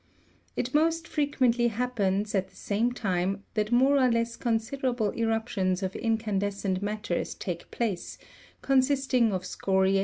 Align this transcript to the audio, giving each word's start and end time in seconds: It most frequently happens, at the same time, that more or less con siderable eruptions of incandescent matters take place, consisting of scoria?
It 0.55 0.73
most 0.73 1.07
frequently 1.07 1.67
happens, 1.67 2.33
at 2.33 2.49
the 2.49 2.55
same 2.55 2.91
time, 2.91 3.43
that 3.53 3.71
more 3.71 3.99
or 4.03 4.09
less 4.09 4.35
con 4.35 4.57
siderable 4.57 5.15
eruptions 5.15 5.83
of 5.83 5.95
incandescent 5.95 6.81
matters 6.81 7.35
take 7.35 7.69
place, 7.69 8.17
consisting 8.63 9.31
of 9.31 9.45
scoria? 9.45 9.99